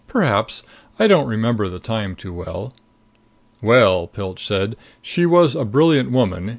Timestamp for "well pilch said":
3.61-4.75